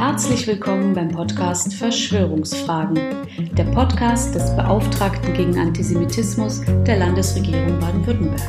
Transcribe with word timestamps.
Herzlich 0.00 0.46
willkommen 0.46 0.94
beim 0.94 1.10
Podcast 1.10 1.74
Verschwörungsfragen, 1.74 2.98
der 3.52 3.64
Podcast 3.64 4.34
des 4.34 4.56
Beauftragten 4.56 5.34
gegen 5.34 5.58
Antisemitismus 5.58 6.62
der 6.86 6.96
Landesregierung 6.96 7.78
Baden-Württemberg. 7.78 8.40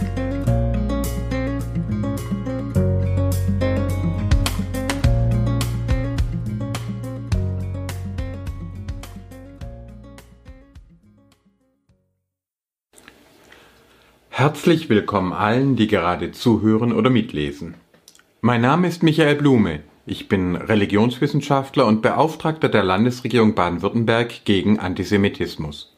Herzlich 14.29 14.88
willkommen 14.88 15.33
allen, 15.33 15.76
die 15.76 15.88
gerade 15.88 16.31
zuhören 16.31 16.94
oder 16.94 17.09
mitlesen. 17.09 17.73
Mein 18.40 18.62
Name 18.62 18.88
ist 18.88 19.03
Michael 19.03 19.35
Blume. 19.35 19.91
Ich 20.07 20.27
bin 20.27 20.55
Religionswissenschaftler 20.55 21.85
und 21.85 22.01
Beauftragter 22.01 22.69
der 22.69 22.83
Landesregierung 22.83 23.53
Baden-Württemberg 23.53 24.45
gegen 24.45 24.79
Antisemitismus. 24.79 25.95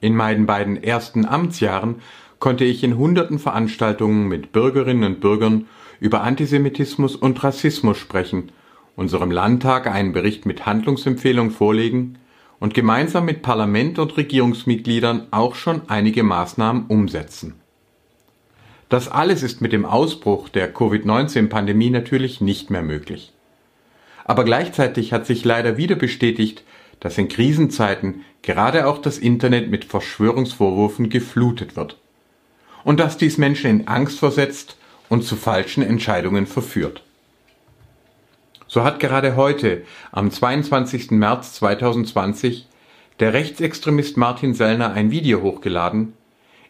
In 0.00 0.14
meinen 0.14 0.46
beiden 0.46 0.80
ersten 0.80 1.24
Amtsjahren 1.24 1.96
konnte 2.38 2.64
ich 2.64 2.84
in 2.84 2.96
hunderten 2.96 3.40
Veranstaltungen 3.40 4.28
mit 4.28 4.52
Bürgerinnen 4.52 5.04
und 5.04 5.20
Bürgern 5.20 5.66
über 5.98 6.22
Antisemitismus 6.22 7.16
und 7.16 7.42
Rassismus 7.42 7.98
sprechen, 7.98 8.52
unserem 8.94 9.32
Landtag 9.32 9.88
einen 9.88 10.12
Bericht 10.12 10.46
mit 10.46 10.64
Handlungsempfehlungen 10.64 11.50
vorlegen 11.50 12.18
und 12.60 12.74
gemeinsam 12.74 13.24
mit 13.24 13.42
Parlament 13.42 13.98
und 13.98 14.16
Regierungsmitgliedern 14.16 15.26
auch 15.32 15.56
schon 15.56 15.82
einige 15.88 16.22
Maßnahmen 16.22 16.86
umsetzen. 16.86 17.54
Das 18.94 19.08
alles 19.08 19.42
ist 19.42 19.60
mit 19.60 19.72
dem 19.72 19.86
Ausbruch 19.86 20.48
der 20.48 20.72
Covid-19-Pandemie 20.72 21.90
natürlich 21.90 22.40
nicht 22.40 22.70
mehr 22.70 22.82
möglich. 22.82 23.32
Aber 24.24 24.44
gleichzeitig 24.44 25.12
hat 25.12 25.26
sich 25.26 25.44
leider 25.44 25.76
wieder 25.76 25.96
bestätigt, 25.96 26.62
dass 27.00 27.18
in 27.18 27.26
Krisenzeiten 27.26 28.20
gerade 28.42 28.86
auch 28.86 28.98
das 28.98 29.18
Internet 29.18 29.68
mit 29.68 29.84
Verschwörungsvorwürfen 29.84 31.08
geflutet 31.08 31.74
wird. 31.74 31.98
Und 32.84 33.00
dass 33.00 33.16
dies 33.16 33.36
Menschen 33.36 33.68
in 33.68 33.88
Angst 33.88 34.20
versetzt 34.20 34.76
und 35.08 35.24
zu 35.24 35.34
falschen 35.34 35.82
Entscheidungen 35.82 36.46
verführt. 36.46 37.02
So 38.68 38.84
hat 38.84 39.00
gerade 39.00 39.34
heute, 39.34 39.82
am 40.12 40.30
22. 40.30 41.10
März 41.10 41.54
2020, 41.54 42.68
der 43.18 43.32
Rechtsextremist 43.32 44.16
Martin 44.16 44.54
Sellner 44.54 44.92
ein 44.92 45.10
Video 45.10 45.42
hochgeladen, 45.42 46.12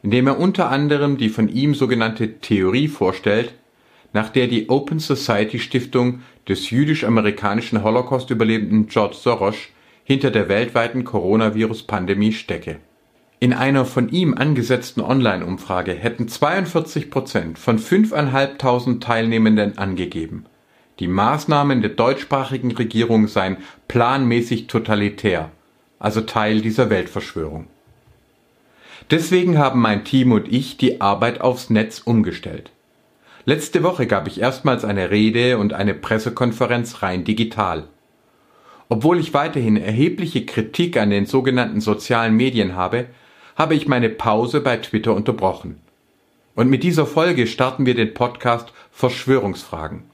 indem 0.05 0.27
er 0.27 0.39
unter 0.39 0.71
anderem 0.71 1.17
die 1.17 1.31
von 1.31 1.49
ihm 1.49 1.75
sogenannte 1.75 2.39
Theorie 2.39 2.89
vorstellt, 2.89 3.55
nach 4.13 4.29
der 4.29 4.49
die 4.49 4.69
Open 4.69 4.99
Society 4.99 5.59
Stiftung 5.59 6.21
des 6.47 6.69
jüdisch-amerikanischen 6.69 7.83
Holocaust-Überlebenden 7.83 8.87
George 8.89 9.17
Soros 9.19 9.57
hinter 10.05 10.31
der 10.31 10.51
weltweiten 10.51 11.05
Coronavirus-Pandemie 11.05 12.33
stecke. 12.33 12.77
In 13.41 13.55
einer 13.55 13.87
von 13.87 14.11
ihm 14.11 14.35
angesetzten 14.35 15.01
Online-Umfrage 15.01 15.93
hätten 15.95 16.29
42 16.29 17.11
Prozent 17.11 17.59
von 17.59 17.79
5.500 17.79 19.01
Teilnehmenden 19.01 19.79
angegeben, 19.79 20.45
die 21.01 21.09
Maßnahmen 21.09 21.81
der 21.81 21.91
deutschsprachigen 21.91 22.73
Regierung 22.73 23.27
seien 23.27 23.57
planmäßig 23.89 24.67
totalitär, 24.67 25.51
also 25.99 26.21
Teil 26.21 26.61
dieser 26.61 26.91
Weltverschwörung. 26.91 27.69
Deswegen 29.11 29.59
haben 29.59 29.81
mein 29.81 30.05
Team 30.05 30.33
und 30.33 30.53
ich 30.53 30.77
die 30.77 31.01
Arbeit 31.01 31.41
aufs 31.41 31.71
Netz 31.71 32.01
umgestellt. 32.01 32.71
Letzte 33.47 33.83
Woche 33.83 34.07
gab 34.07 34.27
ich 34.27 34.41
erstmals 34.41 34.85
eine 34.85 35.11
Rede 35.11 35.59
und 35.59 35.75
eine 35.75 35.93
Pressekonferenz 35.93 37.03
rein 37.03 37.25
digital. 37.25 37.85
Obwohl 38.89 39.19
ich 39.19 39.35
weiterhin 39.35 39.77
erhebliche 39.77 40.47
Kritik 40.47 40.97
an 40.97 41.11
den 41.11 41.27
sogenannten 41.27 41.81
sozialen 41.81 42.35
Medien 42.35 42.75
habe, 42.75 43.07
habe 43.57 43.75
ich 43.75 43.87
meine 43.87 44.09
Pause 44.09 44.61
bei 44.61 44.77
Twitter 44.79 45.15
unterbrochen. 45.15 45.81
Und 46.55 46.71
mit 46.71 46.83
dieser 46.83 47.07
Folge 47.07 47.47
starten 47.47 47.87
wir 47.87 47.95
den 47.95 48.15
Podcast 48.15 48.73
Verschwörungsfragen. 48.93 50.05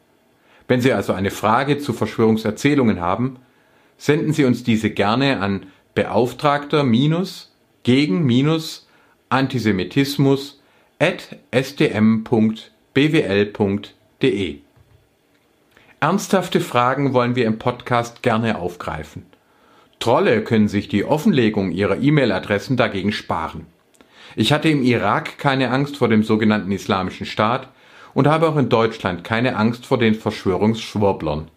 Wenn 0.67 0.81
Sie 0.81 0.93
also 0.93 1.13
eine 1.13 1.31
Frage 1.31 1.79
zu 1.79 1.93
Verschwörungserzählungen 1.93 3.01
haben, 3.01 3.37
senden 3.97 4.33
Sie 4.33 4.45
uns 4.45 4.65
diese 4.65 4.91
gerne 4.91 5.41
an 5.41 5.67
beauftragter- 5.95 6.85
gegen-antisemitismus 7.83 10.61
at 10.99 11.37
sdm.bwl.de. 11.53 12.69
Ernsthafte 16.01 16.61
Fragen 16.61 17.13
wollen 17.13 17.37
wir 17.37 17.47
im 17.47 17.59
Podcast 17.59 18.23
gerne 18.23 18.59
aufgreifen. 18.59 19.27
Trolle 19.99 20.43
können 20.43 20.69
sich 20.69 20.89
die 20.89 21.05
Offenlegung 21.05 21.73
ihrer 21.73 21.99
E-Mail-Adressen 21.99 22.79
dagegen 22.79 23.13
sparen. 23.13 23.67
Ich 24.37 24.53
hatte 24.53 24.69
im 24.69 24.83
Irak 24.83 25.39
keine 25.39 25.71
Angst 25.71 25.99
vor 25.99 26.09
dem 26.09 26.23
sogenannten 26.23 26.73
Islamischen 26.73 27.27
Staat 27.27 27.69
und 28.15 28.27
habe 28.27 28.49
auch 28.49 28.57
in 28.57 28.69
Deutschland 28.69 29.25
keine 29.25 29.57
Angst 29.57 29.87
vor 29.87 29.99
den 29.99 30.15
Verschwörungsschwurblern. 30.15 31.51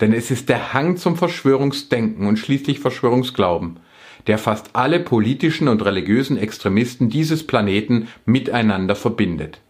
Denn 0.00 0.12
es 0.12 0.30
ist 0.30 0.48
der 0.48 0.72
Hang 0.72 0.96
zum 0.96 1.16
Verschwörungsdenken 1.16 2.26
und 2.26 2.38
schließlich 2.38 2.78
Verschwörungsglauben, 2.78 3.80
der 4.28 4.38
fast 4.38 4.70
alle 4.74 5.00
politischen 5.00 5.66
und 5.68 5.84
religiösen 5.84 6.36
Extremisten 6.36 7.08
dieses 7.08 7.46
Planeten 7.46 8.08
miteinander 8.26 8.94
verbindet. 8.94 9.60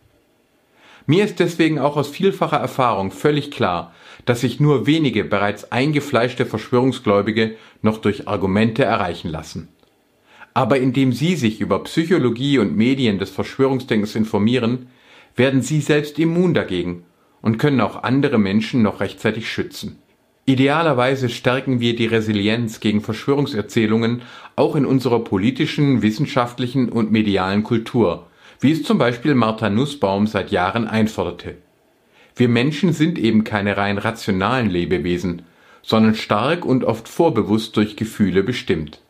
Mir 1.06 1.24
ist 1.24 1.38
deswegen 1.38 1.78
auch 1.78 1.96
aus 1.96 2.08
vielfacher 2.08 2.58
Erfahrung 2.58 3.10
völlig 3.10 3.50
klar, 3.50 3.94
dass 4.26 4.42
sich 4.42 4.60
nur 4.60 4.86
wenige 4.86 5.24
bereits 5.24 5.72
eingefleischte 5.72 6.44
Verschwörungsgläubige 6.44 7.54
noch 7.80 7.96
durch 7.98 8.28
Argumente 8.28 8.84
erreichen 8.84 9.30
lassen. 9.30 9.68
Aber 10.52 10.78
indem 10.78 11.12
Sie 11.12 11.36
sich 11.36 11.60
über 11.60 11.82
Psychologie 11.84 12.58
und 12.58 12.76
Medien 12.76 13.18
des 13.18 13.30
Verschwörungsdenkens 13.30 14.16
informieren, 14.16 14.88
werden 15.36 15.62
Sie 15.62 15.80
selbst 15.80 16.18
immun 16.18 16.52
dagegen 16.52 17.04
und 17.40 17.58
können 17.58 17.80
auch 17.80 18.02
andere 18.02 18.38
Menschen 18.38 18.82
noch 18.82 19.00
rechtzeitig 19.00 19.48
schützen. 19.50 20.02
Idealerweise 20.48 21.28
stärken 21.28 21.78
wir 21.78 21.94
die 21.94 22.06
Resilienz 22.06 22.80
gegen 22.80 23.02
Verschwörungserzählungen 23.02 24.22
auch 24.56 24.76
in 24.76 24.86
unserer 24.86 25.22
politischen, 25.22 26.00
wissenschaftlichen 26.00 26.88
und 26.88 27.12
medialen 27.12 27.62
Kultur, 27.62 28.28
wie 28.58 28.72
es 28.72 28.82
zum 28.82 28.96
Beispiel 28.96 29.34
Martha 29.34 29.68
Nussbaum 29.68 30.26
seit 30.26 30.50
Jahren 30.50 30.88
einforderte. 30.88 31.58
Wir 32.34 32.48
Menschen 32.48 32.94
sind 32.94 33.18
eben 33.18 33.44
keine 33.44 33.76
rein 33.76 33.98
rationalen 33.98 34.70
Lebewesen, 34.70 35.42
sondern 35.82 36.14
stark 36.14 36.64
und 36.64 36.82
oft 36.82 37.08
vorbewusst 37.08 37.76
durch 37.76 37.96
Gefühle 37.96 38.42
bestimmt. 38.42 39.02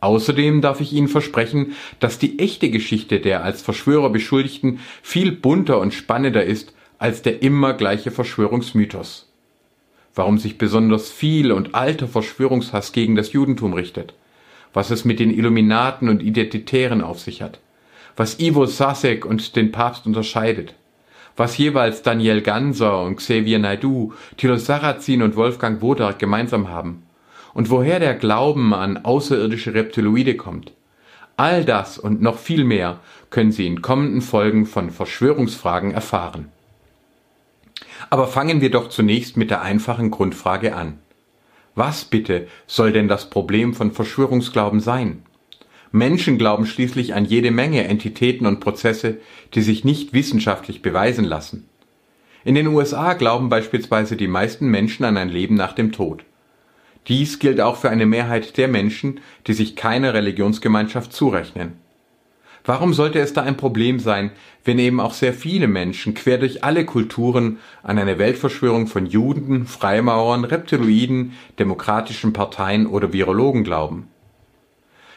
Außerdem 0.00 0.60
darf 0.60 0.82
ich 0.82 0.92
Ihnen 0.92 1.08
versprechen, 1.08 1.72
dass 2.00 2.18
die 2.18 2.38
echte 2.38 2.68
Geschichte 2.68 3.18
der 3.18 3.44
als 3.44 3.62
Verschwörer 3.62 4.10
Beschuldigten 4.10 4.80
viel 5.00 5.32
bunter 5.32 5.80
und 5.80 5.94
spannender 5.94 6.44
ist 6.44 6.74
als 6.98 7.22
der 7.22 7.40
immer 7.40 7.72
gleiche 7.72 8.10
Verschwörungsmythos 8.10 9.31
warum 10.14 10.38
sich 10.38 10.58
besonders 10.58 11.10
viel 11.10 11.52
und 11.52 11.74
alter 11.74 12.08
Verschwörungshass 12.08 12.92
gegen 12.92 13.16
das 13.16 13.32
Judentum 13.32 13.72
richtet, 13.72 14.14
was 14.72 14.90
es 14.90 15.04
mit 15.04 15.20
den 15.20 15.30
Illuminaten 15.30 16.08
und 16.08 16.22
Identitären 16.22 17.02
auf 17.02 17.20
sich 17.20 17.42
hat, 17.42 17.60
was 18.16 18.38
Ivo 18.38 18.66
Sasek 18.66 19.24
und 19.24 19.56
den 19.56 19.72
Papst 19.72 20.06
unterscheidet, 20.06 20.74
was 21.36 21.56
jeweils 21.56 22.02
Daniel 22.02 22.42
Ganser 22.42 23.02
und 23.02 23.16
Xavier 23.16 23.58
Naidu, 23.58 24.12
Thilo 24.36 24.56
Sarrazin 24.56 25.22
und 25.22 25.36
Wolfgang 25.36 25.80
Wodark 25.80 26.18
gemeinsam 26.18 26.68
haben 26.68 27.04
und 27.54 27.70
woher 27.70 28.00
der 28.00 28.14
Glauben 28.14 28.74
an 28.74 29.04
außerirdische 29.04 29.74
Reptiloide 29.74 30.36
kommt. 30.36 30.72
All 31.36 31.64
das 31.64 31.98
und 31.98 32.20
noch 32.20 32.38
viel 32.38 32.64
mehr 32.64 33.00
können 33.30 33.52
Sie 33.52 33.66
in 33.66 33.80
kommenden 33.80 34.20
Folgen 34.20 34.66
von 34.66 34.90
Verschwörungsfragen 34.90 35.92
erfahren. 35.92 36.48
Aber 38.10 38.26
fangen 38.26 38.60
wir 38.60 38.70
doch 38.70 38.88
zunächst 38.88 39.36
mit 39.36 39.50
der 39.50 39.62
einfachen 39.62 40.10
Grundfrage 40.10 40.74
an. 40.74 40.98
Was 41.74 42.04
bitte 42.04 42.48
soll 42.66 42.92
denn 42.92 43.08
das 43.08 43.30
Problem 43.30 43.74
von 43.74 43.92
Verschwörungsglauben 43.92 44.80
sein? 44.80 45.22
Menschen 45.90 46.38
glauben 46.38 46.66
schließlich 46.66 47.14
an 47.14 47.24
jede 47.24 47.50
Menge 47.50 47.84
Entitäten 47.84 48.46
und 48.46 48.60
Prozesse, 48.60 49.18
die 49.54 49.60
sich 49.60 49.84
nicht 49.84 50.12
wissenschaftlich 50.12 50.82
beweisen 50.82 51.24
lassen. 51.24 51.68
In 52.44 52.54
den 52.54 52.66
USA 52.66 53.12
glauben 53.12 53.48
beispielsweise 53.48 54.16
die 54.16 54.26
meisten 54.26 54.68
Menschen 54.68 55.04
an 55.04 55.16
ein 55.16 55.28
Leben 55.28 55.54
nach 55.54 55.74
dem 55.74 55.92
Tod. 55.92 56.24
Dies 57.08 57.38
gilt 57.38 57.60
auch 57.60 57.76
für 57.76 57.90
eine 57.90 58.06
Mehrheit 58.06 58.56
der 58.56 58.68
Menschen, 58.68 59.20
die 59.46 59.52
sich 59.52 59.76
keiner 59.76 60.14
Religionsgemeinschaft 60.14 61.12
zurechnen. 61.12 61.81
Warum 62.64 62.94
sollte 62.94 63.18
es 63.18 63.32
da 63.32 63.42
ein 63.42 63.56
Problem 63.56 63.98
sein, 63.98 64.30
wenn 64.64 64.78
eben 64.78 65.00
auch 65.00 65.14
sehr 65.14 65.34
viele 65.34 65.66
Menschen 65.66 66.14
quer 66.14 66.38
durch 66.38 66.62
alle 66.62 66.84
Kulturen 66.84 67.58
an 67.82 67.98
eine 67.98 68.18
Weltverschwörung 68.18 68.86
von 68.86 69.06
Juden, 69.06 69.66
Freimaurern, 69.66 70.44
Reptiloiden, 70.44 71.32
demokratischen 71.58 72.32
Parteien 72.32 72.86
oder 72.86 73.12
Virologen 73.12 73.64
glauben? 73.64 74.08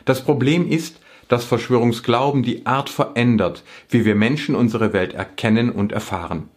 Das 0.06 0.24
Problem 0.24 0.68
ist, 0.69 1.00
dass 1.27 1.45
Verschwörungsglauben 1.45 2.44
die 2.44 2.65
Art 2.65 2.89
verändert, 2.89 3.63
wie 3.89 4.06
wir 4.06 4.15
Menschen 4.15 4.56
unsere 4.56 4.94
Welt 4.94 5.13
erkennen 5.13 5.71
und 5.71 5.91
erfahren. 5.91 6.50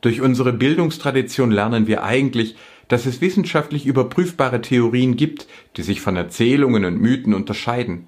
Durch 0.00 0.20
unsere 0.20 0.52
Bildungstradition 0.52 1.50
lernen 1.50 1.86
wir 1.86 2.02
eigentlich, 2.02 2.56
dass 2.88 3.06
es 3.06 3.20
wissenschaftlich 3.20 3.86
überprüfbare 3.86 4.62
Theorien 4.62 5.16
gibt, 5.16 5.46
die 5.76 5.82
sich 5.82 6.00
von 6.00 6.16
Erzählungen 6.16 6.84
und 6.84 7.00
Mythen 7.00 7.34
unterscheiden. 7.34 8.06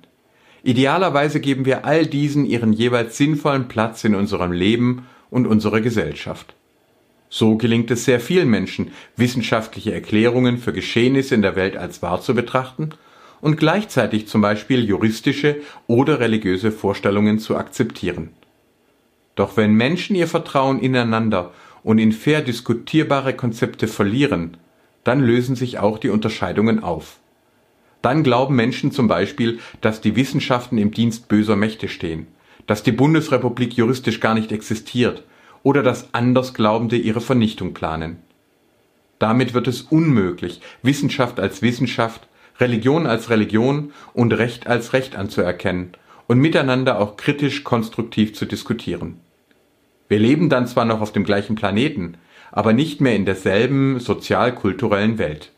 Idealerweise 0.63 1.41
geben 1.41 1.65
wir 1.65 1.85
all 1.85 2.07
diesen 2.07 2.45
ihren 2.45 2.73
jeweils 2.73 3.17
sinnvollen 3.17 3.69
Platz 3.69 4.05
in 4.05 4.15
unserem 4.15 4.53
Leben 4.53 5.07
und 5.31 5.47
unserer 5.47 5.81
Gesellschaft. 5.81 6.55
So 7.29 7.57
gelingt 7.57 7.91
es 7.91 8.05
sehr 8.05 8.21
vielen 8.21 8.51
Menschen, 8.51 8.93
wissenschaftliche 9.17 9.93
Erklärungen 9.93 10.59
für 10.59 10.73
Geschehnisse 10.73 11.35
in 11.35 11.43
der 11.43 11.57
Welt 11.57 11.77
als 11.77 12.03
wahr 12.03 12.21
zu 12.21 12.35
betrachten 12.35 12.91
und 13.41 13.57
gleichzeitig 13.57 14.29
zum 14.29 14.41
Beispiel 14.43 14.85
juristische 14.85 15.63
oder 15.87 16.21
religiöse 16.21 16.71
Vorstellungen 16.71 17.39
zu 17.39 17.57
akzeptieren. 17.57 18.31
Doch 19.35 19.57
wenn 19.57 19.75
Menschen 19.75 20.15
ihr 20.15 20.29
Vertrauen 20.29 20.79
ineinander 20.79 21.53
und 21.83 21.99
in 21.99 22.13
fair 22.13 22.43
diskutierbare 22.43 23.35
Konzepte 23.35 23.89
verlieren, 23.89 24.59
dann 25.03 25.21
lösen 25.21 25.57
sich 25.57 25.79
auch 25.79 25.99
die 25.99 26.11
Unterscheidungen 26.11 26.83
auf. 26.83 27.19
Dann 28.03 28.25
glauben 28.25 28.57
Menschen 28.57 28.91
zum 28.91 29.09
Beispiel, 29.09 29.61
dass 29.81 30.01
die 30.01 30.17
Wissenschaften 30.17 30.77
im 30.77 30.91
Dienst 30.91 31.29
böser 31.29 31.57
Mächte 31.57 31.89
stehen, 31.89 32.27
dass 32.67 32.83
die 32.83 32.93
Bundesrepublik 32.93 33.75
juristisch 33.75 34.21
gar 34.21 34.35
nicht 34.35 34.53
existiert 34.53 35.23
oder 35.63 35.83
dass 35.83 36.13
Andersglaubende 36.13 36.97
ihre 36.97 37.21
Vernichtung 37.21 37.75
planen. 37.75 38.19
Damit 39.21 39.55
wird 39.55 39.69
es 39.69 39.83
unmöglich, 39.83 40.61
Wissenschaft 40.83 41.39
als 41.39 41.63
Wissenschaft, 41.63 42.27
Religion 42.59 43.07
als 43.07 43.31
Religion 43.31 43.93
und 44.15 44.33
Recht 44.33 44.67
als 44.67 44.93
Recht 44.93 45.15
anzuerkennen 45.15 45.93
und 46.27 46.39
miteinander 46.39 46.99
auch 47.01 47.17
kritisch 47.17 47.63
konstruktiv 47.63 48.35
zu 48.35 48.47
diskutieren. 48.47 49.21
Wir 50.09 50.19
leben 50.19 50.49
dann 50.49 50.67
zwar 50.67 50.85
noch 50.85 51.01
auf 51.01 51.13
dem 51.13 51.25
gleichen 51.25 51.55
Planeten, 51.55 52.17
aber 52.51 52.73
nicht 52.73 53.01
mehr 53.01 53.15
in 53.15 53.25
derselben 53.25 54.01
sozial-kulturellen 54.01 55.19
Welt. 55.19 55.53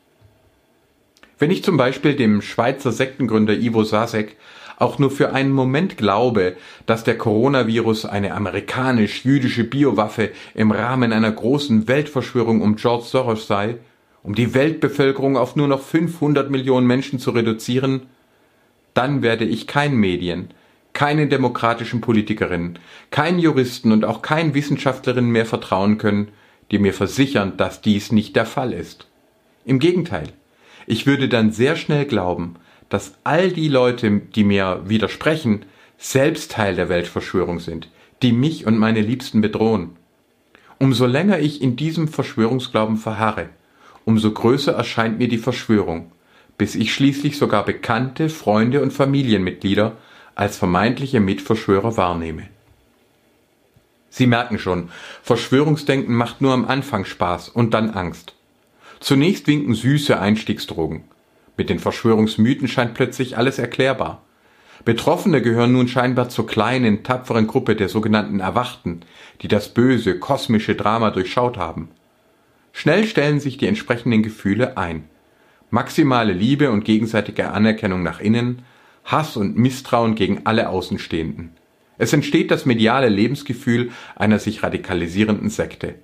Wenn 1.39 1.51
ich 1.51 1.65
zum 1.65 1.77
Beispiel 1.77 2.15
dem 2.15 2.43
Schweizer 2.43 2.93
Sektengründer 2.93 3.55
Ivo 3.55 3.83
Sasek 3.83 4.37
auch 4.79 4.99
nur 4.99 5.11
für 5.11 5.33
einen 5.33 5.53
Moment 5.53 5.97
glaube, 5.97 6.57
dass 6.87 7.05
der 7.05 7.19
Coronavirus 7.19 8.07
eine 8.07 8.35
amerikanisch-jüdische 8.35 9.65
Biowaffe 9.65 10.31
im 10.55 10.71
Rahmen 10.71 11.13
einer 11.13 11.31
großen 11.31 11.89
Weltverschwörung 11.89 12.61
um 12.61 12.77
George 12.77 13.05
Soros 13.05 13.47
sei, 13.47 13.77
um 14.23 14.35
die 14.35 14.55
Weltbevölkerung 14.55 15.37
auf 15.37 15.57
nur 15.57 15.69
noch 15.69 15.83
500 15.83 16.51
Millionen 16.51 16.87
Menschen 16.87 17.19
zu 17.19 17.31
reduzieren, 17.31 18.03
dann 18.95 19.23
werde 19.23 19.45
ich 19.45 19.67
kein 19.67 19.97
Medien, 19.97 20.51
keinen 20.93 21.29
demokratischen 21.29 22.01
Politikerinnen, 22.01 22.79
keinen 23.11 23.39
Juristen 23.39 23.93
und 23.93 24.05
auch 24.05 24.23
keinen 24.23 24.55
Wissenschaftlerinnen 24.55 25.31
mehr 25.31 25.47
vertrauen 25.47 25.99
können, 25.99 26.29
die 26.71 26.79
mir 26.79 26.95
versichern, 26.95 27.57
dass 27.57 27.83
dies 27.83 28.13
nicht 28.13 28.37
der 28.37 28.47
Fall 28.47 28.73
ist. 28.73 29.09
Im 29.65 29.79
Gegenteil, 29.79 30.29
ich 30.87 31.07
würde 31.07 31.29
dann 31.29 31.53
sehr 31.53 31.77
schnell 31.77 32.05
glauben, 32.05 32.57
dass 32.89 33.15
all 33.25 33.51
die 33.51 33.69
Leute, 33.69 34.21
die 34.21 34.45
mir 34.45 34.83
widersprechen, 34.85 35.65
selbst 35.99 36.53
Teil 36.53 36.77
der 36.77 36.89
Weltverschwörung 36.89 37.61
sind, 37.61 37.89
die 38.23 38.33
mich 38.33 38.67
und 38.67 38.79
meine 38.79 39.01
Liebsten 39.01 39.41
bedrohen. 39.41 39.97
Umso 40.79 41.07
länger 41.07 41.39
ich 41.39 41.63
in 41.63 41.77
diesem 41.77 42.09
Verschwörungsglauben 42.09 42.97
verharre, 42.97 43.49
umso 44.05 44.33
größer 44.33 44.73
erscheint 44.73 45.19
mir 45.19 45.29
die 45.29 45.39
Verschwörung, 45.39 46.13
bis 46.59 46.75
ich 46.75 46.93
schließlich 46.93 47.39
sogar 47.39 47.65
Bekannte, 47.65 48.29
Freunde 48.29 48.83
und 48.83 48.93
Familienmitglieder 48.93 49.97
als 50.35 50.57
vermeintliche 50.57 51.21
Mitverschwörer 51.21 51.97
wahrnehme. 51.97 52.49
Sie 54.11 54.27
merken 54.27 54.59
schon, 54.59 54.91
Verschwörungsdenken 55.23 56.15
macht 56.15 56.41
nur 56.41 56.53
am 56.53 56.67
Anfang 56.67 57.05
Spaß 57.05 57.49
und 57.49 57.75
dann 57.75 57.91
Angst. 57.91 58.35
Zunächst 59.05 59.47
winken 59.49 59.75
süße 59.75 60.19
Einstiegsdrogen. 60.19 61.05
Mit 61.59 61.69
den 61.69 61.79
Verschwörungsmythen 61.79 62.69
scheint 62.69 62.95
plötzlich 62.95 63.37
alles 63.37 63.59
erklärbar. 63.59 64.23
Betroffene 64.87 65.43
gehören 65.43 65.73
nun 65.73 65.89
scheinbar 65.89 66.31
zur 66.31 66.47
kleinen, 66.47 67.03
tapferen 67.03 67.47
Gruppe 67.47 67.77
der 67.77 67.91
sogenannten 67.91 68.41
Erwachten, 68.41 69.03
die 69.43 69.49
das 69.49 69.69
böse, 69.69 70.19
kosmische 70.19 70.75
Drama 70.75 71.11
durchschaut 71.11 71.59
haben. 71.59 71.91
Schnell 72.73 73.07
stellen 73.07 73.41
sich 73.41 73.59
die 73.59 73.67
entsprechenden 73.67 74.23
Gefühle 74.23 74.79
ein. 74.79 75.05
Maximale 75.69 76.33
Liebe 76.33 76.71
und 76.71 76.87
gegenseitige 76.87 77.51
Anerkennung 77.51 78.03
nach 78.03 78.21
innen, 78.21 78.63
Hass 79.05 79.37
und 79.37 79.59
Misstrauen 79.59 80.15
gegen 80.15 80.47
alle 80.47 80.71
Außenstehenden. 80.71 81.51
Es 81.99 82.15
entsteht 82.15 82.51
das 82.51 82.65
mediale 82.65 83.11
Lebensgefühl 83.11 83.91
einer 84.17 84.39
sich 84.39 84.63
radikalisierenden 84.63 85.51
Sekte. 85.51 85.97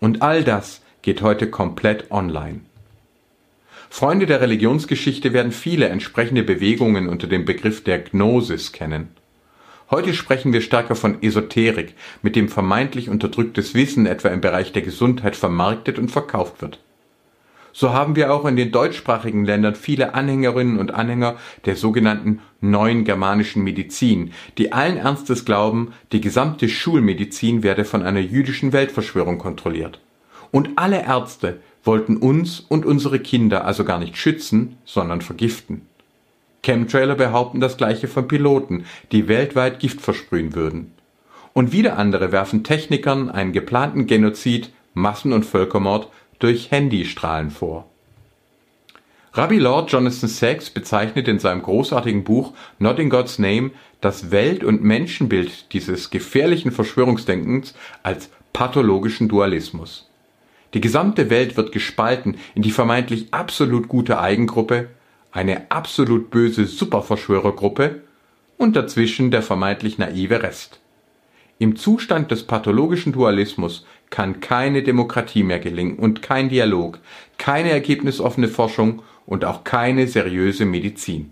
Und 0.00 0.22
all 0.22 0.42
das 0.42 0.79
geht 1.02 1.22
heute 1.22 1.50
komplett 1.50 2.10
online. 2.10 2.60
Freunde 3.88 4.26
der 4.26 4.40
Religionsgeschichte 4.40 5.32
werden 5.32 5.52
viele 5.52 5.88
entsprechende 5.88 6.42
Bewegungen 6.42 7.08
unter 7.08 7.26
dem 7.26 7.44
Begriff 7.44 7.82
der 7.82 7.98
Gnosis 7.98 8.72
kennen. 8.72 9.08
Heute 9.90 10.14
sprechen 10.14 10.52
wir 10.52 10.60
stärker 10.60 10.94
von 10.94 11.22
Esoterik, 11.22 11.94
mit 12.22 12.36
dem 12.36 12.48
vermeintlich 12.48 13.08
unterdrücktes 13.08 13.74
Wissen 13.74 14.06
etwa 14.06 14.28
im 14.28 14.40
Bereich 14.40 14.72
der 14.72 14.82
Gesundheit 14.82 15.34
vermarktet 15.34 15.98
und 15.98 16.10
verkauft 16.10 16.62
wird 16.62 16.78
so 17.72 17.90
haben 17.92 18.16
wir 18.16 18.32
auch 18.32 18.44
in 18.44 18.56
den 18.56 18.72
deutschsprachigen 18.72 19.44
Ländern 19.44 19.74
viele 19.74 20.14
Anhängerinnen 20.14 20.78
und 20.78 20.92
Anhänger 20.92 21.36
der 21.64 21.76
sogenannten 21.76 22.40
neuen 22.60 23.04
germanischen 23.04 23.62
Medizin, 23.62 24.32
die 24.58 24.72
allen 24.72 24.96
Ernstes 24.96 25.44
glauben, 25.44 25.92
die 26.12 26.20
gesamte 26.20 26.68
Schulmedizin 26.68 27.62
werde 27.62 27.84
von 27.84 28.02
einer 28.02 28.20
jüdischen 28.20 28.72
Weltverschwörung 28.72 29.38
kontrolliert. 29.38 30.00
Und 30.50 30.70
alle 30.76 31.02
Ärzte 31.04 31.60
wollten 31.84 32.16
uns 32.16 32.60
und 32.60 32.84
unsere 32.84 33.20
Kinder 33.20 33.64
also 33.64 33.84
gar 33.84 33.98
nicht 33.98 34.16
schützen, 34.16 34.76
sondern 34.84 35.20
vergiften. 35.20 35.86
Chemtrailer 36.62 37.14
behaupten 37.14 37.60
das 37.60 37.76
gleiche 37.76 38.06
von 38.06 38.28
Piloten, 38.28 38.84
die 39.12 39.28
weltweit 39.28 39.80
Gift 39.80 40.00
versprühen 40.00 40.54
würden. 40.54 40.92
Und 41.52 41.72
wieder 41.72 41.98
andere 41.98 42.32
werfen 42.32 42.64
Technikern 42.64 43.30
einen 43.30 43.52
geplanten 43.52 44.06
Genozid, 44.06 44.70
Massen- 44.94 45.32
und 45.32 45.46
Völkermord 45.46 46.08
durch 46.38 46.70
Handystrahlen 46.70 47.50
vor. 47.50 47.86
Rabbi 49.32 49.58
Lord 49.58 49.92
Jonathan 49.92 50.28
Sachs 50.28 50.70
bezeichnet 50.70 51.28
in 51.28 51.38
seinem 51.38 51.62
großartigen 51.62 52.24
Buch 52.24 52.52
Not 52.78 52.98
in 52.98 53.10
God's 53.10 53.38
Name 53.38 53.70
das 54.00 54.32
Welt- 54.32 54.64
und 54.64 54.82
Menschenbild 54.82 55.72
dieses 55.72 56.10
gefährlichen 56.10 56.72
Verschwörungsdenkens 56.72 57.74
als 58.02 58.30
pathologischen 58.52 59.28
Dualismus. 59.28 60.09
Die 60.74 60.80
gesamte 60.80 61.30
Welt 61.30 61.56
wird 61.56 61.72
gespalten 61.72 62.36
in 62.54 62.62
die 62.62 62.70
vermeintlich 62.70 63.28
absolut 63.32 63.88
gute 63.88 64.20
Eigengruppe, 64.20 64.88
eine 65.32 65.70
absolut 65.70 66.30
böse 66.30 66.66
Superverschwörergruppe 66.66 68.02
und 68.56 68.76
dazwischen 68.76 69.30
der 69.30 69.42
vermeintlich 69.42 69.98
naive 69.98 70.42
Rest. 70.42 70.80
Im 71.58 71.76
Zustand 71.76 72.30
des 72.30 72.44
pathologischen 72.44 73.12
Dualismus 73.12 73.84
kann 74.08 74.40
keine 74.40 74.82
Demokratie 74.82 75.42
mehr 75.42 75.58
gelingen 75.58 75.98
und 75.98 76.22
kein 76.22 76.48
Dialog, 76.48 76.98
keine 77.38 77.70
ergebnisoffene 77.70 78.48
Forschung 78.48 79.02
und 79.26 79.44
auch 79.44 79.64
keine 79.64 80.08
seriöse 80.08 80.64
Medizin. 80.64 81.30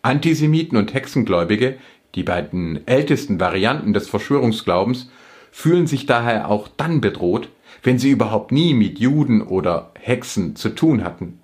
Antisemiten 0.00 0.78
und 0.78 0.94
Hexengläubige, 0.94 1.76
die 2.14 2.22
beiden 2.22 2.86
ältesten 2.86 3.38
Varianten 3.38 3.92
des 3.92 4.08
Verschwörungsglaubens, 4.08 5.10
fühlen 5.50 5.86
sich 5.86 6.06
daher 6.06 6.48
auch 6.48 6.68
dann 6.76 7.00
bedroht, 7.00 7.48
wenn 7.82 7.98
sie 7.98 8.10
überhaupt 8.10 8.52
nie 8.52 8.74
mit 8.74 8.98
Juden 8.98 9.42
oder 9.42 9.90
Hexen 9.98 10.56
zu 10.56 10.70
tun 10.70 11.04
hatten. 11.04 11.40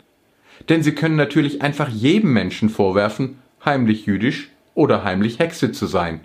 Denn 0.69 0.83
sie 0.83 0.93
können 0.93 1.17
natürlich 1.17 1.63
einfach 1.63 1.89
jedem 1.89 2.33
Menschen 2.33 2.69
vorwerfen, 2.69 3.39
heimlich 3.65 4.07
jüdisch 4.07 4.51
oder 4.75 5.05
heimlich 5.05 5.39
Hexe 5.39 5.73
zu 5.73 5.87
sein 5.87 6.21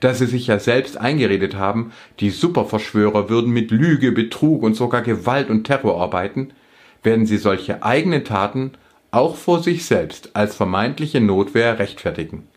da 0.00 0.14
sie 0.14 0.26
sich 0.26 0.46
ja 0.46 0.58
selbst 0.58 0.96
eingeredet 0.96 1.54
haben, 1.54 1.92
die 2.20 2.30
Superverschwörer 2.30 3.28
würden 3.28 3.52
mit 3.52 3.70
Lüge, 3.70 4.12
Betrug 4.12 4.62
und 4.62 4.74
sogar 4.74 5.02
Gewalt 5.02 5.50
und 5.50 5.64
Terror 5.64 6.00
arbeiten, 6.00 6.50
werden 7.02 7.26
sie 7.26 7.38
solche 7.38 7.82
eigenen 7.82 8.24
Taten 8.24 8.72
auch 9.10 9.36
vor 9.36 9.62
sich 9.62 9.84
selbst 9.84 10.34
als 10.34 10.56
vermeintliche 10.56 11.20
Notwehr 11.20 11.78
rechtfertigen. 11.78 12.48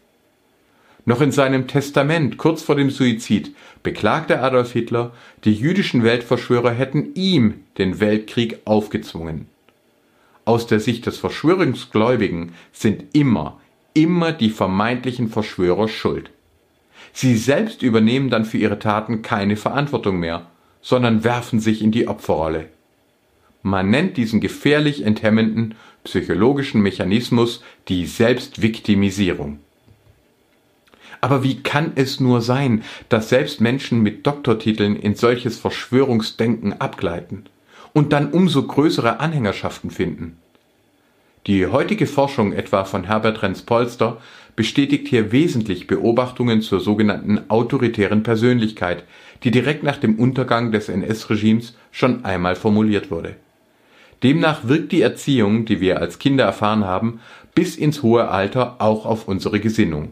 Noch 1.08 1.22
in 1.22 1.32
seinem 1.32 1.70
Testament 1.70 2.38
kurz 2.38 2.62
vor 2.64 2.76
dem 2.76 2.90
Suizid 2.90 3.56
beklagte 3.82 4.42
Adolf 4.42 4.74
Hitler, 4.74 5.14
die 5.46 5.54
jüdischen 5.54 6.04
Weltverschwörer 6.04 6.72
hätten 6.72 7.14
ihm 7.14 7.62
den 7.78 8.02
Weltkrieg 8.02 8.60
aufgezwungen. 8.66 9.48
Aus 10.44 10.68
der 10.68 10.82
Sicht 10.82 11.06
des 11.06 11.18
Verschwörungsgläubigen 11.18 12.52
sind 12.74 13.06
immer, 13.14 13.58
immer 13.94 14.34
die 14.34 14.50
vermeintlichen 14.50 15.30
Verschwörer 15.30 15.88
schuld. 15.88 16.30
Sie 17.14 17.38
selbst 17.38 17.84
übernehmen 17.84 18.30
dann 18.30 18.44
für 18.44 18.58
ihre 18.58 18.78
Taten 18.78 19.22
keine 19.22 19.56
Verantwortung 19.56 20.20
mehr, 20.20 20.48
sondern 20.82 21.24
werfen 21.24 21.62
sich 21.62 21.82
in 21.82 21.92
die 21.94 22.10
Opferrolle. 22.10 22.68
Man 23.62 23.90
nennt 23.90 24.18
diesen 24.18 24.42
gefährlich 24.42 25.06
enthemmenden 25.06 25.76
psychologischen 26.04 26.82
Mechanismus 26.82 27.64
die 27.88 28.06
Selbstviktimisierung. 28.06 29.60
Aber 31.22 31.44
wie 31.44 31.62
kann 31.62 31.94
es 31.96 32.20
nur 32.20 32.42
sein, 32.42 32.84
dass 33.10 33.30
selbst 33.30 33.62
Menschen 33.62 34.02
mit 34.02 34.26
Doktortiteln 34.28 34.96
in 34.96 35.16
solches 35.16 35.58
Verschwörungsdenken 35.58 36.74
abgleiten 36.80 37.46
und 37.94 38.14
dann 38.14 38.32
umso 38.32 38.64
größere 38.64 39.20
Anhängerschaften 39.20 39.90
finden? 39.90 40.38
Die 41.48 41.66
heutige 41.66 42.08
Forschung 42.08 42.52
etwa 42.52 42.84
von 42.84 43.06
Herbert 43.06 43.42
Renz-Polster 43.42 44.18
bestätigt 44.58 45.08
hier 45.08 45.32
wesentlich 45.32 45.88
Beobachtungen 45.88 46.62
zur 46.62 46.82
sogenannten 46.82 47.50
autoritären 47.50 48.24
Persönlichkeit, 48.24 49.04
die 49.44 49.52
direkt 49.52 49.84
nach 49.84 49.98
dem 49.98 50.20
Untergang 50.20 50.72
des 50.72 50.90
NS-Regimes 50.90 51.78
schon 51.92 52.26
einmal 52.26 52.56
formuliert 52.56 53.12
wurde. 53.12 53.36
Demnach 54.24 54.68
wirkt 54.68 54.92
die 54.92 55.02
Erziehung, 55.02 55.66
die 55.66 55.80
wir 55.80 56.02
als 56.02 56.20
Kinder 56.20 56.44
erfahren 56.44 56.86
haben, 56.86 57.22
bis 57.54 57.76
ins 57.76 58.04
hohe 58.04 58.28
Alter 58.28 58.78
auch 58.80 59.06
auf 59.06 59.28
unsere 59.28 59.60
Gesinnung. 59.60 60.10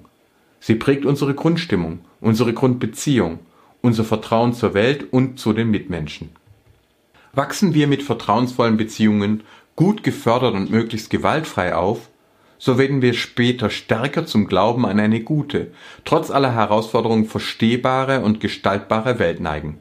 Sie 0.65 0.73
prägt 0.73 1.05
unsere 1.05 1.35
Grundstimmung, 1.35 1.99
unsere 2.21 2.51
Grundbeziehung, 2.51 3.37
unser 3.81 4.03
Vertrauen 4.03 4.55
zur 4.55 4.73
Welt 4.73 5.13
und 5.13 5.39
zu 5.39 5.53
den 5.53 5.69
Mitmenschen. 5.69 6.31
Wachsen 7.33 7.75
wir 7.75 7.85
mit 7.85 8.01
vertrauensvollen 8.01 8.75
Beziehungen 8.75 9.43
gut 9.75 10.01
gefördert 10.01 10.55
und 10.55 10.71
möglichst 10.71 11.11
gewaltfrei 11.11 11.75
auf, 11.75 12.09
so 12.57 12.79
werden 12.79 13.03
wir 13.03 13.13
später 13.13 13.69
stärker 13.69 14.25
zum 14.25 14.47
Glauben 14.47 14.87
an 14.87 14.99
eine 14.99 15.19
gute, 15.19 15.71
trotz 16.03 16.31
aller 16.31 16.55
Herausforderungen 16.55 17.25
verstehbare 17.25 18.21
und 18.21 18.39
gestaltbare 18.39 19.19
Welt 19.19 19.41
neigen. 19.41 19.77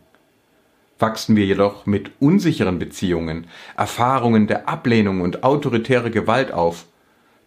Wachsen 0.99 1.35
wir 1.35 1.47
jedoch 1.47 1.87
mit 1.87 2.11
unsicheren 2.21 2.79
Beziehungen, 2.79 3.47
Erfahrungen 3.75 4.49
der 4.49 4.69
Ablehnung 4.69 5.23
und 5.23 5.45
autoritärer 5.45 6.11
Gewalt 6.11 6.53
auf, 6.53 6.85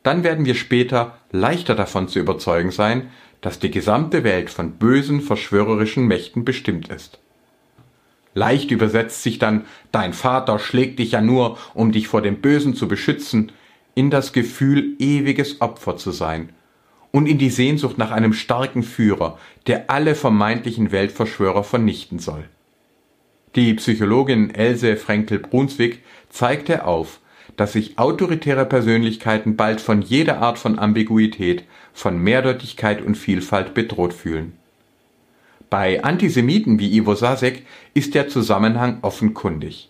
dann 0.08 0.24
werden 0.24 0.46
wir 0.46 0.56
später 0.56 1.18
leichter 1.32 1.76
davon 1.76 2.08
zu 2.08 2.18
überzeugen 2.18 2.72
sein, 2.72 3.10
dass 3.42 3.60
die 3.60 3.72
gesamte 3.72 4.24
Welt 4.24 4.50
von 4.50 4.74
bösen, 4.74 5.22
verschwörerischen 5.22 6.08
Mächten 6.08 6.46
bestimmt 6.46 6.90
ist. 6.90 7.20
Leicht 8.34 8.72
übersetzt 8.72 9.24
sich 9.24 9.40
dann 9.40 9.66
Dein 9.92 10.14
Vater 10.14 10.60
schlägt 10.60 11.00
dich 11.00 11.12
ja 11.12 11.22
nur, 11.22 11.58
um 11.74 11.92
dich 11.92 12.08
vor 12.08 12.22
dem 12.22 12.42
Bösen 12.42 12.76
zu 12.76 12.88
beschützen, 12.88 13.52
in 13.96 14.12
das 14.12 14.32
Gefühl, 14.32 14.96
ewiges 15.00 15.60
Opfer 15.60 15.98
zu 15.98 16.12
sein 16.12 16.50
und 17.12 17.26
in 17.26 17.40
die 17.40 17.50
Sehnsucht 17.50 17.98
nach 17.98 18.12
einem 18.12 18.34
starken 18.34 18.84
Führer, 18.84 19.40
der 19.66 19.90
alle 19.90 20.14
vermeintlichen 20.14 20.92
Weltverschwörer 20.92 21.64
vernichten 21.64 22.20
soll. 22.20 22.46
Die 23.56 23.74
Psychologin 23.74 24.54
Else 24.54 24.98
Frenkel-Brunswick 24.98 26.04
zeigte 26.30 26.86
auf, 26.86 27.20
dass 27.56 27.74
sich 27.74 27.98
autoritäre 27.98 28.66
Persönlichkeiten 28.66 29.56
bald 29.56 29.82
von 29.82 30.04
jeder 30.04 30.40
Art 30.44 30.60
von 30.60 30.78
Ambiguität, 30.78 31.64
von 31.98 32.22
Mehrdeutigkeit 32.22 33.02
und 33.02 33.16
Vielfalt 33.16 33.74
bedroht 33.74 34.14
fühlen. 34.14 34.54
Bei 35.72 36.04
Antisemiten 36.04 36.78
wie 36.78 36.96
Ivo 36.96 37.16
Sasek 37.16 37.66
ist 37.96 38.14
der 38.14 38.30
Zusammenhang 38.30 39.00
offenkundig. 39.02 39.90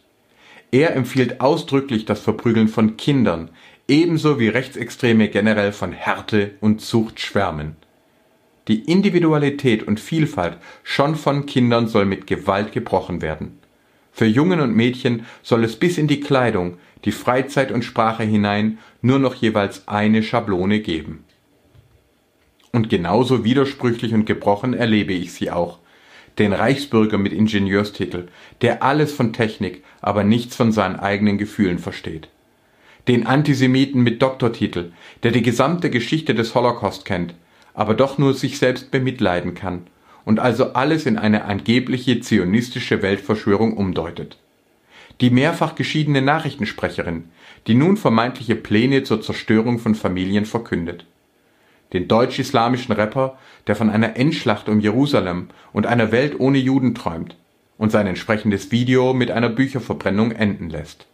Er 0.72 0.96
empfiehlt 0.96 1.42
ausdrücklich 1.42 2.06
das 2.06 2.22
Verprügeln 2.22 2.70
von 2.70 2.96
Kindern, 2.96 3.50
ebenso 3.90 4.40
wie 4.40 4.48
Rechtsextreme 4.48 5.28
generell 5.28 5.74
von 5.74 5.92
Härte 5.92 6.52
und 6.62 6.80
Zucht 6.80 7.20
schwärmen. 7.20 7.76
Die 8.70 8.90
Individualität 8.90 9.84
und 9.84 10.00
Vielfalt 10.00 10.60
schon 10.84 11.18
von 11.18 11.46
Kindern 11.46 11.90
soll 11.90 12.06
mit 12.06 12.26
Gewalt 12.26 12.72
gebrochen 12.72 13.22
werden. 13.22 13.60
Für 14.14 14.26
Jungen 14.26 14.62
und 14.62 14.74
Mädchen 14.74 15.26
soll 15.44 15.66
es 15.66 15.76
bis 15.76 15.98
in 15.98 16.08
die 16.08 16.22
Kleidung, 16.22 16.78
die 17.04 17.12
Freizeit 17.12 17.70
und 17.70 17.84
Sprache 17.84 18.24
hinein 18.24 18.78
nur 19.02 19.20
noch 19.20 19.36
jeweils 19.36 19.90
eine 19.90 20.24
Schablone 20.24 20.80
geben. 20.80 21.26
Und 22.78 22.90
genauso 22.90 23.44
widersprüchlich 23.44 24.14
und 24.14 24.26
gebrochen 24.26 24.76
erlebe 24.76 25.12
ich 25.12 25.34
sie 25.34 25.50
auch. 25.50 25.80
Den 26.38 26.54
Reichsbürger 26.54 27.18
mit 27.18 27.34
Ingenieurstitel, 27.34 28.28
der 28.62 28.84
alles 28.84 29.12
von 29.12 29.34
Technik, 29.34 29.84
aber 30.00 30.24
nichts 30.24 30.56
von 30.56 30.72
seinen 30.72 30.96
eigenen 30.96 31.38
Gefühlen 31.38 31.80
versteht 31.80 32.30
den 33.08 33.26
Antisemiten 33.26 34.04
mit 34.04 34.22
Doktortitel, 34.22 34.92
der 35.24 35.32
die 35.32 35.42
gesamte 35.42 35.90
Geschichte 35.90 36.36
des 36.36 36.54
Holocaust 36.54 37.06
kennt, 37.06 37.34
aber 37.74 37.94
doch 37.94 38.18
nur 38.18 38.34
sich 38.34 38.58
selbst 38.58 38.92
bemitleiden 38.92 39.54
kann 39.54 39.88
und 40.26 40.40
also 40.40 40.74
alles 40.74 41.06
in 41.06 41.18
eine 41.18 41.46
angebliche 41.46 42.20
zionistische 42.20 43.02
Weltverschwörung 43.02 43.78
umdeutet. 43.78 44.38
Die 45.22 45.30
mehrfach 45.30 45.76
geschiedene 45.76 46.22
Nachrichtensprecherin, 46.22 47.30
die 47.66 47.76
nun 47.76 47.98
vermeintliche 47.98 48.56
Pläne 48.56 49.04
zur 49.04 49.22
Zerstörung 49.22 49.80
von 49.80 49.96
Familien 49.96 50.46
verkündet. 50.46 51.06
Den 51.94 52.08
deutsch-islamischen 52.08 52.94
Rapper, 52.94 53.38
der 53.68 53.76
von 53.76 53.90
einer 53.90 54.18
Endschlacht 54.18 54.70
um 54.70 54.80
Jerusalem 54.80 55.50
und 55.74 55.86
einer 55.86 56.12
Welt 56.12 56.40
ohne 56.40 56.58
Juden 56.58 56.96
träumt 56.96 57.36
und 57.78 57.92
sein 57.92 58.08
entsprechendes 58.08 58.72
Video 58.72 59.14
mit 59.14 59.32
einer 59.32 59.50
Bücherverbrennung 59.50 60.32
enden 60.32 60.70
lässt 60.70 61.08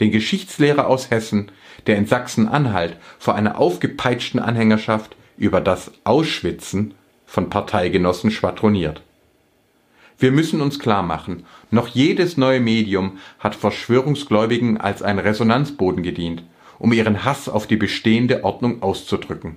den 0.00 0.10
Geschichtslehrer 0.10 0.86
aus 0.86 1.10
Hessen, 1.10 1.50
der 1.86 1.96
in 1.96 2.06
Sachsen-Anhalt 2.06 2.96
vor 3.18 3.34
einer 3.34 3.58
aufgepeitschten 3.58 4.40
Anhängerschaft 4.40 5.16
über 5.36 5.60
das 5.60 5.92
Ausschwitzen 6.04 6.94
von 7.26 7.50
Parteigenossen 7.50 8.30
schwadroniert. 8.30 9.02
Wir 10.18 10.32
müssen 10.32 10.60
uns 10.60 10.78
klar 10.78 11.02
machen, 11.02 11.44
noch 11.70 11.88
jedes 11.88 12.36
neue 12.36 12.58
Medium 12.58 13.18
hat 13.38 13.54
Verschwörungsgläubigen 13.54 14.78
als 14.78 15.02
ein 15.02 15.18
Resonanzboden 15.18 16.02
gedient, 16.02 16.42
um 16.78 16.92
ihren 16.92 17.24
Hass 17.24 17.48
auf 17.48 17.66
die 17.66 17.76
bestehende 17.76 18.42
Ordnung 18.42 18.82
auszudrücken. 18.82 19.56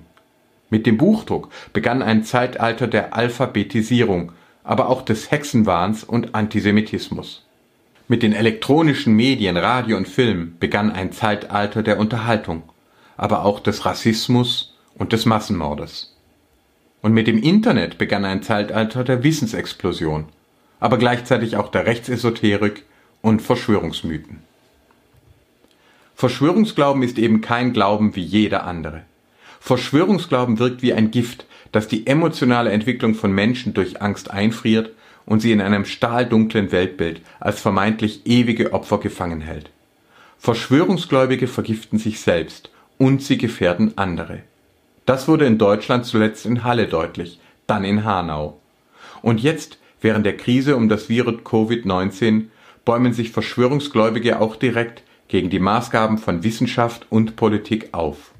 Mit 0.72 0.86
dem 0.86 0.96
Buchdruck 0.96 1.50
begann 1.74 2.00
ein 2.00 2.24
Zeitalter 2.24 2.86
der 2.86 3.14
Alphabetisierung, 3.14 4.32
aber 4.64 4.88
auch 4.88 5.02
des 5.02 5.30
Hexenwahns 5.30 6.02
und 6.02 6.34
Antisemitismus. 6.34 7.44
Mit 8.08 8.22
den 8.22 8.32
elektronischen 8.32 9.14
Medien, 9.14 9.58
Radio 9.58 9.98
und 9.98 10.08
Film 10.08 10.56
begann 10.60 10.90
ein 10.90 11.12
Zeitalter 11.12 11.82
der 11.82 11.98
Unterhaltung, 11.98 12.62
aber 13.18 13.44
auch 13.44 13.60
des 13.60 13.84
Rassismus 13.84 14.74
und 14.94 15.12
des 15.12 15.26
Massenmordes. 15.26 16.16
Und 17.02 17.12
mit 17.12 17.26
dem 17.26 17.42
Internet 17.42 17.98
begann 17.98 18.24
ein 18.24 18.42
Zeitalter 18.42 19.04
der 19.04 19.22
Wissensexplosion, 19.22 20.24
aber 20.80 20.96
gleichzeitig 20.96 21.58
auch 21.58 21.70
der 21.70 21.84
Rechtsesoterik 21.84 22.86
und 23.20 23.42
Verschwörungsmythen. 23.42 24.38
Verschwörungsglauben 26.14 27.02
ist 27.02 27.18
eben 27.18 27.42
kein 27.42 27.74
Glauben 27.74 28.16
wie 28.16 28.24
jeder 28.24 28.64
andere. 28.64 29.02
Verschwörungsglauben 29.64 30.58
wirkt 30.58 30.82
wie 30.82 30.92
ein 30.92 31.12
Gift, 31.12 31.46
das 31.70 31.86
die 31.86 32.08
emotionale 32.08 32.72
Entwicklung 32.72 33.14
von 33.14 33.30
Menschen 33.30 33.74
durch 33.74 34.02
Angst 34.02 34.28
einfriert 34.28 34.90
und 35.24 35.38
sie 35.38 35.52
in 35.52 35.60
einem 35.60 35.84
stahldunklen 35.84 36.72
Weltbild 36.72 37.20
als 37.38 37.60
vermeintlich 37.60 38.22
ewige 38.26 38.72
Opfer 38.72 38.98
gefangen 38.98 39.40
hält. 39.40 39.70
Verschwörungsgläubige 40.36 41.46
vergiften 41.46 42.00
sich 42.00 42.18
selbst 42.18 42.70
und 42.98 43.22
sie 43.22 43.38
gefährden 43.38 43.96
andere. 43.96 44.40
Das 45.06 45.28
wurde 45.28 45.46
in 45.46 45.58
Deutschland 45.58 46.06
zuletzt 46.06 46.44
in 46.44 46.64
Halle 46.64 46.88
deutlich, 46.88 47.38
dann 47.68 47.84
in 47.84 48.04
Hanau. 48.04 48.58
Und 49.22 49.40
jetzt, 49.40 49.78
während 50.00 50.26
der 50.26 50.36
Krise 50.36 50.74
um 50.74 50.88
das 50.88 51.08
Virus 51.08 51.36
Covid-19, 51.44 52.46
bäumen 52.84 53.12
sich 53.12 53.30
Verschwörungsgläubige 53.30 54.40
auch 54.40 54.56
direkt 54.56 55.04
gegen 55.28 55.50
die 55.50 55.60
Maßgaben 55.60 56.18
von 56.18 56.42
Wissenschaft 56.42 57.06
und 57.10 57.36
Politik 57.36 57.90
auf. 57.92 58.32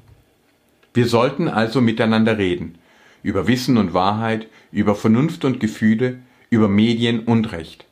Wir 0.95 1.07
sollten 1.07 1.49
also 1.49 1.81
miteinander 1.81 2.39
reden, 2.39 2.77
über 3.23 3.47
Wissen 3.47 3.79
und 3.79 3.95
Wahrheit, 3.95 4.49
über 4.73 4.95
Vernunft 4.95 5.45
und 5.45 5.61
Gefühle, 5.61 6.19
über 6.51 6.69
Medien 6.69 7.21
und 7.21 7.53
Recht. 7.53 7.87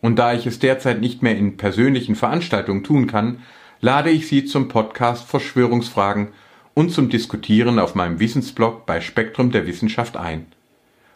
Und 0.00 0.16
da 0.18 0.34
ich 0.34 0.46
es 0.46 0.58
derzeit 0.58 1.00
nicht 1.00 1.22
mehr 1.22 1.36
in 1.36 1.56
persönlichen 1.56 2.16
Veranstaltungen 2.16 2.84
tun 2.84 3.06
kann, 3.06 3.42
lade 3.80 4.10
ich 4.10 4.26
Sie 4.26 4.44
zum 4.44 4.68
Podcast 4.68 5.28
Verschwörungsfragen 5.28 6.28
und 6.74 6.90
zum 6.90 7.08
Diskutieren 7.08 7.78
auf 7.78 7.94
meinem 7.94 8.20
Wissensblog 8.20 8.86
bei 8.86 9.00
Spektrum 9.00 9.50
der 9.50 9.66
Wissenschaft 9.66 10.16
ein. 10.16 10.46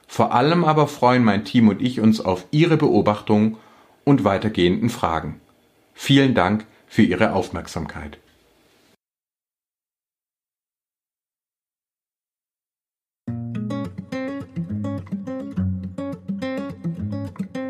Vor 0.06 0.32
allem 0.32 0.64
aber 0.64 0.88
freuen 0.88 1.24
mein 1.24 1.44
Team 1.44 1.68
und 1.68 1.82
ich 1.82 2.00
uns 2.00 2.20
auf 2.20 2.46
Ihre 2.50 2.76
Beobachtungen 2.76 3.56
und 4.04 4.24
weitergehenden 4.24 4.90
Fragen. 4.90 5.40
Vielen 5.94 6.34
Dank 6.34 6.66
für 6.88 7.02
Ihre 7.02 7.32
Aufmerksamkeit. 7.32 8.18